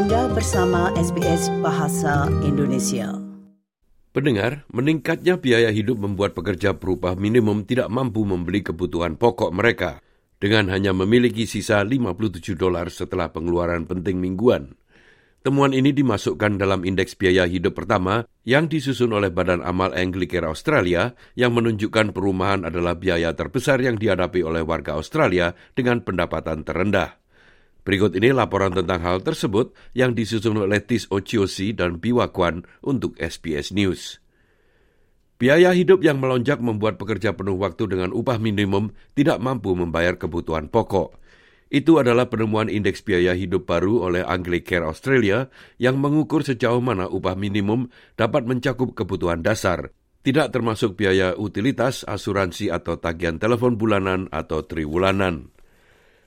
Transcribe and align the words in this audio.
Anda 0.00 0.32
bersama 0.32 0.88
SBS 0.96 1.52
Bahasa 1.60 2.24
Indonesia. 2.40 3.20
Pendengar, 4.16 4.64
meningkatnya 4.72 5.36
biaya 5.36 5.68
hidup 5.68 6.00
membuat 6.00 6.32
pekerja 6.32 6.72
berupah 6.72 7.20
minimum 7.20 7.68
tidak 7.68 7.92
mampu 7.92 8.24
membeli 8.24 8.64
kebutuhan 8.64 9.20
pokok 9.20 9.52
mereka 9.52 10.00
dengan 10.40 10.72
hanya 10.72 10.96
memiliki 10.96 11.44
sisa 11.44 11.84
57 11.84 12.16
dolar 12.56 12.88
setelah 12.88 13.28
pengeluaran 13.28 13.84
penting 13.84 14.16
mingguan. 14.24 14.72
Temuan 15.44 15.76
ini 15.76 15.92
dimasukkan 15.92 16.56
dalam 16.56 16.80
indeks 16.88 17.12
biaya 17.12 17.44
hidup 17.44 17.76
pertama 17.76 18.24
yang 18.48 18.72
disusun 18.72 19.12
oleh 19.12 19.28
Badan 19.28 19.60
Amal 19.60 19.92
Anglicare 19.92 20.48
Australia 20.48 21.12
yang 21.36 21.52
menunjukkan 21.52 22.16
perumahan 22.16 22.64
adalah 22.64 22.96
biaya 22.96 23.36
terbesar 23.36 23.84
yang 23.84 24.00
dihadapi 24.00 24.40
oleh 24.40 24.64
warga 24.64 24.96
Australia 24.96 25.52
dengan 25.76 26.00
pendapatan 26.00 26.64
terendah. 26.64 27.20
Berikut 27.80 28.12
ini 28.16 28.30
laporan 28.36 28.76
tentang 28.76 29.00
hal 29.00 29.24
tersebut 29.24 29.72
yang 29.96 30.12
disusun 30.12 30.60
oleh 30.60 30.84
Tis 30.84 31.08
Ociosi 31.08 31.72
dan 31.72 31.96
Biwa 31.96 32.28
Kwan 32.28 32.68
untuk 32.84 33.16
SBS 33.16 33.72
News. 33.72 34.20
Biaya 35.40 35.72
hidup 35.72 36.04
yang 36.04 36.20
melonjak 36.20 36.60
membuat 36.60 37.00
pekerja 37.00 37.32
penuh 37.32 37.56
waktu 37.56 37.88
dengan 37.88 38.12
upah 38.12 38.36
minimum 38.36 38.92
tidak 39.16 39.40
mampu 39.40 39.72
membayar 39.72 40.20
kebutuhan 40.20 40.68
pokok. 40.68 41.16
Itu 41.72 41.96
adalah 41.96 42.28
penemuan 42.28 42.68
indeks 42.68 43.00
biaya 43.00 43.32
hidup 43.32 43.64
baru 43.64 44.04
oleh 44.04 44.20
Anglicare 44.20 44.84
Australia 44.84 45.48
yang 45.80 45.96
mengukur 45.96 46.44
sejauh 46.44 46.82
mana 46.84 47.08
upah 47.08 47.38
minimum 47.38 47.88
dapat 48.20 48.44
mencakup 48.44 48.92
kebutuhan 48.92 49.40
dasar, 49.40 49.94
tidak 50.20 50.52
termasuk 50.52 51.00
biaya 51.00 51.32
utilitas, 51.32 52.04
asuransi 52.04 52.68
atau 52.68 53.00
tagihan 53.00 53.40
telepon 53.40 53.80
bulanan 53.80 54.28
atau 54.28 54.60
triwulanan. 54.68 55.48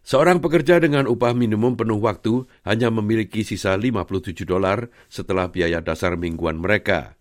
Seorang 0.00 0.40
pekerja 0.40 0.80
dengan 0.80 1.04
upah 1.04 1.36
minimum 1.36 1.76
penuh 1.76 2.00
waktu 2.00 2.48
hanya 2.64 2.88
memiliki 2.88 3.44
sisa 3.44 3.76
57 3.76 4.32
dolar 4.48 4.88
setelah 5.12 5.52
biaya 5.52 5.84
dasar 5.84 6.16
mingguan 6.16 6.56
mereka. 6.56 7.20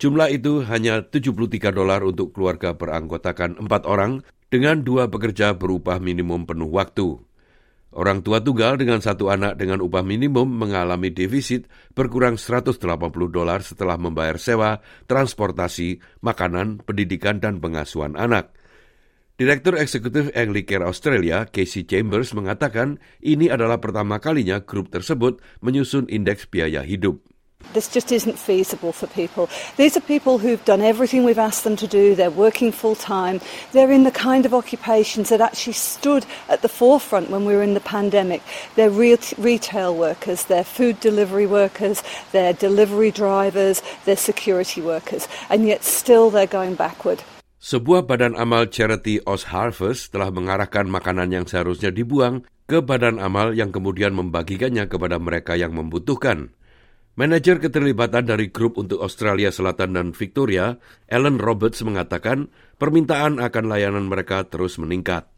Jumlah 0.00 0.32
itu 0.32 0.64
hanya 0.64 1.04
73 1.04 1.72
dolar 1.72 2.00
untuk 2.04 2.32
keluarga 2.32 2.76
beranggotakan 2.76 3.60
empat 3.60 3.84
orang 3.84 4.24
dengan 4.48 4.80
dua 4.80 5.08
pekerja 5.12 5.56
berupah 5.56 6.00
minimum 6.00 6.48
penuh 6.48 6.72
waktu. 6.72 7.20
Orang 7.90 8.22
tua 8.22 8.38
tunggal 8.38 8.78
dengan 8.78 9.02
satu 9.02 9.34
anak 9.34 9.58
dengan 9.58 9.82
upah 9.82 10.06
minimum 10.06 10.46
mengalami 10.46 11.10
defisit 11.10 11.66
berkurang 11.90 12.38
180 12.38 12.78
dolar 13.34 13.66
setelah 13.66 13.98
membayar 13.98 14.38
sewa, 14.38 14.78
transportasi, 15.10 15.98
makanan, 16.22 16.86
pendidikan, 16.86 17.42
dan 17.42 17.58
pengasuhan 17.58 18.14
anak. 18.14 18.54
Direktur 19.40 19.72
Eksekutif 19.80 20.36
Anglicare 20.36 20.84
Australia, 20.84 21.48
Casey 21.48 21.88
Chambers, 21.88 22.36
mengatakan 22.36 23.00
ini 23.24 23.48
adalah 23.48 23.80
pertama 23.80 24.20
kalinya 24.20 24.60
grup 24.60 24.92
tersebut 24.92 25.40
menyusun 25.64 26.04
indeks 26.12 26.44
biaya 26.44 26.84
hidup. 26.84 27.24
This 27.72 27.88
just 27.88 28.12
isn't 28.12 28.36
feasible 28.36 28.92
for 28.92 29.08
people. 29.08 29.48
These 29.80 29.96
are 29.96 30.04
people 30.04 30.44
who've 30.44 30.60
done 30.68 30.84
everything 30.84 31.24
we've 31.24 31.40
asked 31.40 31.64
them 31.64 31.72
to 31.80 31.88
do. 31.88 32.12
They're 32.12 32.28
working 32.28 32.68
full 32.68 32.92
time. 32.92 33.40
They're 33.72 33.88
in 33.88 34.04
the 34.04 34.12
kind 34.12 34.44
of 34.44 34.52
occupations 34.52 35.32
that 35.32 35.40
actually 35.40 35.80
stood 35.80 36.28
at 36.52 36.60
the 36.60 36.68
forefront 36.68 37.32
when 37.32 37.48
we 37.48 37.56
were 37.56 37.64
in 37.64 37.72
the 37.72 37.80
pandemic. 37.80 38.44
They're 38.76 38.92
re- 38.92 39.16
retail 39.40 39.96
workers, 39.96 40.52
they're 40.52 40.68
food 40.68 41.00
delivery 41.00 41.48
workers, 41.48 42.04
they're 42.36 42.52
delivery 42.52 43.08
drivers, 43.08 43.80
they're 44.04 44.20
security 44.20 44.84
workers, 44.84 45.32
and 45.48 45.64
yet 45.64 45.80
still 45.80 46.28
they're 46.28 46.44
going 46.44 46.76
backward. 46.76 47.24
Sebuah 47.60 48.08
badan 48.08 48.40
amal 48.40 48.72
charity 48.72 49.20
Oz 49.28 49.52
Harvest 49.52 50.16
telah 50.16 50.32
mengarahkan 50.32 50.88
makanan 50.88 51.28
yang 51.28 51.44
seharusnya 51.44 51.92
dibuang 51.92 52.48
ke 52.64 52.80
badan 52.80 53.20
amal 53.20 53.52
yang 53.52 53.68
kemudian 53.68 54.16
membagikannya 54.16 54.88
kepada 54.88 55.20
mereka 55.20 55.60
yang 55.60 55.76
membutuhkan. 55.76 56.56
Manajer 57.20 57.60
keterlibatan 57.60 58.24
dari 58.24 58.48
grup 58.48 58.80
untuk 58.80 59.04
Australia 59.04 59.52
Selatan 59.52 59.92
dan 59.92 60.16
Victoria, 60.16 60.80
Ellen 61.04 61.36
Roberts 61.36 61.84
mengatakan 61.84 62.48
permintaan 62.80 63.36
akan 63.36 63.64
layanan 63.68 64.08
mereka 64.08 64.40
terus 64.48 64.80
meningkat. 64.80 65.28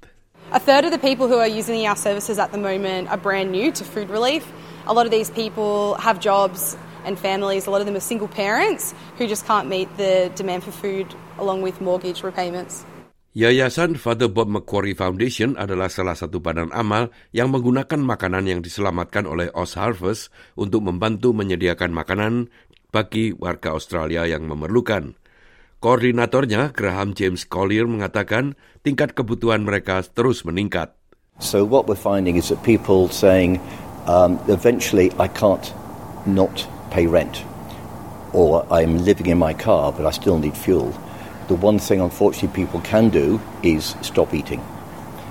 A 0.55 0.63
third 0.63 0.87
of 0.87 0.95
the 0.95 1.03
people 1.03 1.27
who 1.27 1.43
are 1.43 1.51
using 1.51 1.83
our 1.91 1.99
services 1.99 2.39
at 2.39 2.55
the 2.55 2.61
moment 2.63 3.11
are 3.11 3.19
brand 3.19 3.51
new 3.51 3.75
to 3.75 3.83
food 3.83 4.07
relief. 4.07 4.47
A 4.87 4.95
lot 4.95 5.11
of 5.11 5.13
these 5.15 5.35
people 5.35 5.99
have 5.99 6.23
jobs 6.23 6.79
and 7.05 7.19
families. 7.19 7.67
A 7.67 7.71
lot 7.71 7.81
of 7.81 7.87
them 7.87 7.97
are 7.97 8.05
single 8.05 8.29
parents 8.29 8.95
who 9.19 9.27
just 9.27 9.47
can't 9.47 9.69
meet 9.69 9.89
the 9.97 10.31
demand 10.35 10.65
for 10.65 10.73
food 10.73 11.09
along 11.39 11.63
with 11.63 11.81
mortgage 11.81 12.23
repayments. 12.23 12.87
Yayasan 13.33 13.97
Father 13.97 14.29
Bob 14.29 14.53
Macquarie 14.53 14.93
Foundation 14.93 15.57
adalah 15.57 15.89
salah 15.89 16.13
satu 16.13 16.37
badan 16.37 16.69
amal 16.69 17.09
yang 17.33 17.49
menggunakan 17.49 17.97
makanan 17.97 18.45
yang 18.45 18.61
diselamatkan 18.61 19.25
oleh 19.25 19.49
Oz 19.57 19.81
Harvest 19.81 20.29
untuk 20.53 20.85
membantu 20.85 21.33
menyediakan 21.33 21.97
makanan 21.97 22.53
bagi 22.93 23.33
warga 23.33 23.73
Australia 23.73 24.29
yang 24.29 24.45
memerlukan. 24.45 25.17
Koordinatornya, 25.81 26.77
Graham 26.77 27.17
James 27.17 27.49
Collier, 27.49 27.89
mengatakan 27.89 28.55
tingkat 28.85 29.17
kebutuhan 29.17 29.65
mereka 29.65 30.05
terus 30.05 30.45
meningkat. 30.45 30.93
So 31.41 31.65
what 31.65 31.89
we're 31.89 31.97
finding 31.97 32.37
is 32.37 32.53
that 32.53 32.61
people 32.61 33.09
saying, 33.09 33.65
um, 34.05 34.37
eventually 34.47 35.09
I 35.17 35.33
can't 35.33 35.65
not 36.29 36.69
pay 36.93 37.09
rent, 37.09 37.41
or 38.37 38.69
I'm 38.69 39.01
living 39.01 39.33
in 39.33 39.41
my 39.41 39.57
car 39.57 39.89
but 39.97 40.05
I 40.05 40.13
still 40.13 40.37
need 40.37 40.53
fuel. 40.53 40.93
The 41.49 41.57
one 41.57 41.81
thing, 41.81 42.05
unfortunately, 42.05 42.53
people 42.53 42.85
can 42.85 43.09
do 43.09 43.41
is 43.65 43.97
stop 44.05 44.37
eating 44.37 44.61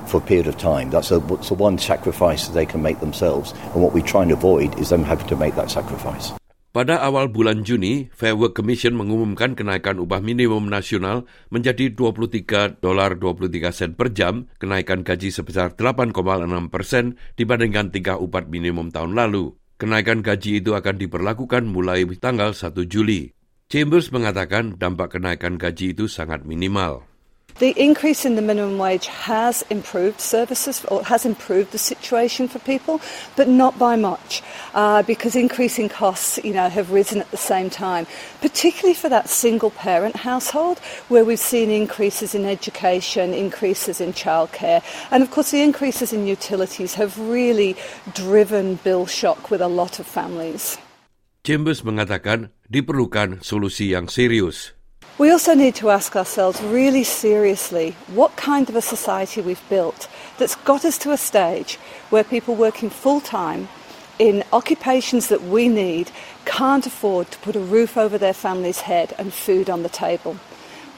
for 0.10 0.18
a 0.20 0.26
period 0.26 0.50
of 0.50 0.58
time. 0.58 0.92
That's 0.92 1.14
the 1.14 1.22
one 1.56 1.78
sacrifice 1.80 2.50
they 2.52 2.68
can 2.68 2.84
make 2.84 3.00
themselves. 3.00 3.56
And 3.72 3.80
what 3.80 3.94
we 3.94 4.04
try 4.04 4.28
and 4.28 4.34
avoid 4.34 4.76
is 4.76 4.90
them 4.90 5.08
having 5.08 5.30
to 5.32 5.40
make 5.40 5.56
that 5.56 5.72
sacrifice. 5.72 6.36
Pada 6.72 7.04
awal 7.04 7.28
bulan 7.28 7.68
Juni, 7.68 8.08
Fair 8.16 8.32
Work 8.32 8.56
Commission 8.56 8.96
mengumumkan 8.96 9.60
kenaikan 9.60 10.00
upah 10.00 10.24
minimum 10.24 10.72
nasional 10.72 11.28
menjadi 11.52 11.92
23 11.92 12.80
dolar 12.80 13.20
23 13.20 13.76
sen 13.76 13.92
per 13.92 14.16
jam, 14.16 14.48
kenaikan 14.56 15.04
gaji 15.04 15.36
sebesar 15.36 15.76
8,6 15.76 16.16
persen 16.72 17.20
dibandingkan 17.36 17.92
tingkah 17.92 18.16
upah 18.16 18.48
minimum 18.48 18.88
tahun 18.88 19.20
lalu. 19.20 19.52
Kenaikan 19.82 20.22
gaji 20.22 20.62
itu 20.62 20.78
akan 20.78 20.94
diberlakukan 21.02 21.66
mulai 21.66 22.06
tanggal 22.22 22.54
1 22.54 22.86
Juli. 22.86 23.34
Chambers 23.66 24.14
mengatakan 24.14 24.78
dampak 24.78 25.18
kenaikan 25.18 25.58
gaji 25.58 25.98
itu 25.98 26.06
sangat 26.06 26.46
minimal. 26.46 27.11
The 27.62 27.78
increase 27.78 28.26
in 28.26 28.34
the 28.34 28.42
minimum 28.42 28.82
wage 28.82 29.06
has 29.06 29.62
improved 29.70 30.18
services 30.18 30.82
or 30.90 31.06
has 31.06 31.30
improved 31.30 31.70
the 31.70 31.78
situation 31.78 32.50
for 32.50 32.58
people, 32.58 32.98
but 33.38 33.46
not 33.46 33.78
by 33.78 33.94
much, 33.94 34.42
uh, 34.74 35.06
because 35.06 35.38
increasing 35.38 35.86
costs, 35.86 36.42
you 36.42 36.58
know, 36.58 36.74
have 36.74 36.90
risen 36.90 37.22
at 37.22 37.30
the 37.30 37.38
same 37.38 37.70
time. 37.70 38.10
Particularly 38.42 38.98
for 38.98 39.14
that 39.14 39.30
single-parent 39.30 40.26
household, 40.26 40.82
where 41.14 41.22
we've 41.22 41.38
seen 41.38 41.70
increases 41.70 42.34
in 42.34 42.50
education, 42.50 43.30
increases 43.30 44.02
in 44.02 44.10
childcare, 44.18 44.82
and 45.14 45.22
of 45.22 45.30
course 45.30 45.54
the 45.54 45.62
increases 45.62 46.10
in 46.10 46.26
utilities 46.26 46.98
have 46.98 47.14
really 47.22 47.78
driven 48.18 48.82
bill 48.82 49.06
shock 49.06 49.54
with 49.54 49.62
a 49.62 49.70
lot 49.70 50.02
of 50.02 50.10
families. 50.10 50.82
Chambers 51.46 51.86
mengatakan 51.86 52.50
diperlukan 52.66 53.46
solusi 53.46 53.94
yang 53.94 54.10
serius. 54.10 54.81
We 55.18 55.30
also 55.30 55.54
need 55.54 55.76
to 55.76 55.90
ask 55.90 56.16
ourselves 56.16 56.62
really 56.62 57.04
seriously 57.04 57.96
what 58.08 58.36
kind 58.36 58.70
of 58.70 58.76
a 58.76 58.82
society 58.82 59.42
we've 59.42 59.70
built 59.70 60.08
that's 60.40 60.56
got 60.56 60.84
us 60.84 60.98
to 61.00 61.12
a 61.12 61.18
stage 61.18 61.76
where 62.10 62.24
people 62.24 62.56
working 62.56 62.90
full 62.90 63.22
time 63.22 63.68
in 64.18 64.44
occupations 64.54 65.28
that 65.28 65.44
we 65.44 65.68
need 65.68 66.12
can't 66.46 66.86
afford 66.86 67.30
to 67.32 67.40
put 67.40 67.56
a 67.56 67.60
roof 67.60 67.98
over 67.98 68.18
their 68.18 68.34
family's 68.34 68.82
head 68.82 69.14
and 69.18 69.34
food 69.34 69.70
on 69.70 69.84
the 69.84 69.90
table. 69.90 70.38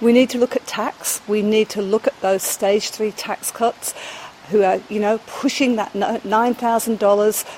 We 0.01 0.13
need 0.13 0.29
to 0.31 0.37
look 0.37 0.55
at 0.55 0.67
tax. 0.67 1.21
We 1.27 1.41
need 1.41 1.69
to 1.69 1.81
look 1.81 2.07
at 2.07 2.19
those 2.21 2.43
stage 2.43 2.89
three 2.89 3.11
tax 3.11 3.51
cuts 3.51 3.93
who 4.49 4.63
are, 4.63 4.79
you 4.89 4.99
know, 4.99 5.19
pushing 5.27 5.75
that 5.77 5.93
$9,000 5.93 6.25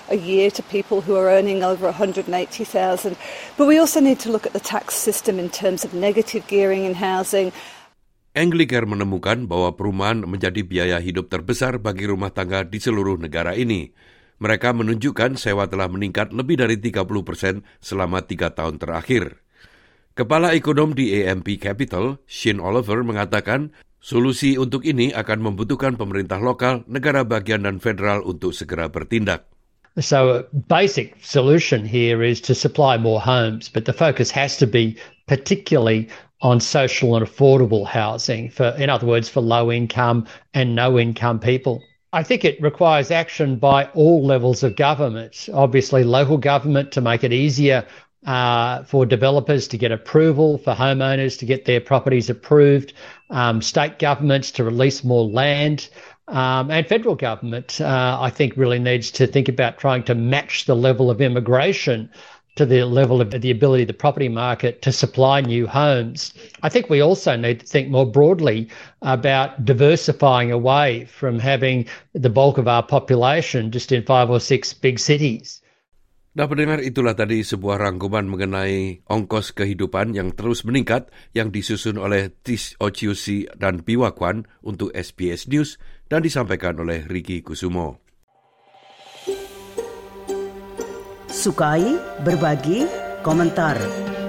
a 0.09 0.18
year 0.18 0.51
to 0.51 0.62
people 0.69 1.01
who 1.01 1.16
are 1.16 1.29
earning 1.29 1.63
over 1.63 1.90
180,000. 1.90 3.18
But 3.57 3.65
we 3.65 3.77
also 3.77 4.00
need 4.00 4.19
to 4.25 4.30
look 4.31 4.45
at 4.45 4.54
the 4.54 4.62
tax 4.62 4.94
system 4.94 5.39
in 5.39 5.50
terms 5.50 5.83
of 5.83 5.94
negative 5.94 6.45
gearing 6.45 6.86
in 6.86 6.95
housing. 6.98 7.51
Anglicare 8.36 8.83
menemukan 8.83 9.48
bahwa 9.48 9.71
perumahan 9.80 10.27
menjadi 10.27 10.59
biaya 10.59 11.00
hidup 11.00 11.31
terbesar 11.31 11.80
bagi 11.80 12.04
rumah 12.04 12.36
tangga 12.36 12.68
di 12.68 12.83
seluruh 12.83 13.15
negara 13.15 13.56
ini. 13.56 13.95
Mereka 14.44 14.75
menunjukkan 14.75 15.39
sewa 15.39 15.71
telah 15.71 15.88
meningkat 15.88 16.36
lebih 16.36 16.59
dari 16.59 16.75
30 16.75 17.07
persen 17.24 17.63
selama 17.80 18.27
tiga 18.27 18.51
tahun 18.51 18.75
terakhir. 18.75 19.39
Kepala 20.15 20.51
ekonom 20.51 20.92
di 20.92 21.15
AMP 21.24 21.59
Capital, 21.59 22.19
Shane 22.27 22.59
Oliver, 22.59 23.04
mengatakan 23.07 23.71
Solusi 24.06 24.54
untuk 24.54 24.86
ini 24.86 25.10
akan 25.18 25.42
membutuhkan 25.42 25.98
pemerintah 25.98 26.38
lokal, 26.38 26.86
negara 26.86 27.25
bagian 27.25 27.66
dan 27.66 27.81
federal 27.81 28.22
untuk 28.22 28.54
segera 28.54 28.86
bertindak. 28.86 29.50
So 29.98 30.30
a 30.30 30.40
basic 30.69 31.18
solution 31.25 31.81
here 31.81 32.22
is 32.22 32.38
to 32.46 32.54
supply 32.54 33.02
more 33.02 33.18
homes, 33.18 33.66
but 33.66 33.90
the 33.90 33.98
focus 33.98 34.30
has 34.30 34.62
to 34.62 34.69
be 34.69 34.94
particularly 35.25 36.06
on 36.46 36.62
social 36.62 37.18
and 37.18 37.25
affordable 37.25 37.81
housing 37.90 38.54
for 38.54 38.78
in 38.78 38.94
other 38.94 39.10
words 39.10 39.25
for 39.25 39.42
low 39.42 39.74
income 39.74 40.30
and 40.54 40.78
no 40.78 41.02
income 41.02 41.42
people. 41.42 41.81
I 42.13 42.22
think 42.22 42.46
it 42.46 42.62
requires 42.62 43.10
action 43.10 43.57
by 43.57 43.90
all 43.98 44.22
levels 44.22 44.62
of 44.62 44.78
government. 44.78 45.50
Obviously, 45.50 46.06
local 46.06 46.38
government 46.38 46.94
to 46.94 47.02
make 47.02 47.25
it 47.25 47.34
easier 47.34 47.81
uh, 48.25 48.83
for 48.83 49.06
developers 49.06 49.68
to 49.69 49.77
get 49.77 49.92
approval, 49.92 50.57
for 50.57 50.74
homeowners 50.74 51.38
to 51.39 51.45
get 51.45 51.66
their 51.66 51.80
properties 51.80 52.30
approved, 52.30 52.94
um, 53.30 53.62
state 53.62 54.00
governments 54.00 54.51
to 54.51 54.63
release 54.63 55.04
more 55.04 55.25
land, 55.25 55.89
um, 56.27 56.72
and 56.72 56.88
federal 56.88 57.16
government, 57.16 57.80
uh, 57.80 58.18
I 58.19 58.31
think, 58.31 58.57
really 58.57 58.80
needs 58.80 59.12
to 59.12 59.27
think 59.27 59.48
about 59.48 59.77
trying 59.77 60.04
to 60.04 60.16
match 60.16 60.66
the 60.66 60.75
level 60.75 61.12
of 61.12 61.22
immigration 61.22 62.10
to 62.56 62.66
the 62.66 62.86
level 62.86 63.22
of 63.22 63.30
the 63.30 63.51
ability 63.51 63.83
of 63.83 63.88
the 63.88 63.94
property 63.94 64.30
market 64.30 64.81
to 64.81 64.92
supply 64.92 65.42
new 65.42 65.68
homes. 65.68 66.33
I 66.63 66.69
think 66.69 66.89
we 66.89 67.01
also 67.01 67.36
need 67.36 67.60
to 67.60 67.66
think 67.66 67.89
more 67.89 68.10
broadly 68.10 68.69
about 69.01 69.66
diversifying 69.66 70.51
away 70.51 71.06
from 71.06 71.38
having 71.38 71.86
the 72.13 72.30
bulk 72.30 72.57
of 72.57 72.68
our 72.68 72.81
population 72.81 73.71
just 73.71 73.92
in 73.92 74.04
five 74.04 74.30
or 74.30 74.39
six 74.39 74.74
big 74.74 75.00
cities. 75.00 75.62
Nah 76.35 76.51
pendengar 76.51 76.83
itulah 76.83 77.15
tadi 77.15 77.47
sebuah 77.47 77.79
rangkuman 77.79 78.27
mengenai 78.27 79.07
ongkos 79.07 79.55
kehidupan 79.55 80.19
yang 80.19 80.35
terus 80.35 80.67
meningkat 80.67 81.07
yang 81.31 81.47
disusun 81.47 81.95
oleh 81.95 82.27
Tis 82.43 82.75
Ociusi 82.75 83.47
dan 83.55 83.87
Piwakwan 83.87 84.43
untuk 84.59 84.91
SBS 84.91 85.47
News 85.47 85.79
dan 86.11 86.27
disampaikan 86.27 86.75
oleh 86.75 87.07
Ricky 87.07 87.39
Kusumo. 87.39 88.03
Sukai, 91.31 91.95
berbagi, 92.27 92.83
komentar. 93.23 93.79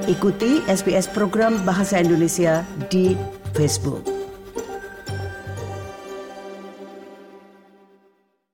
Ikuti 0.07 0.63
SBS 0.71 1.11
program 1.11 1.59
Bahasa 1.67 1.99
Indonesia 1.99 2.63
di 2.87 3.19
Facebook. 3.59 4.16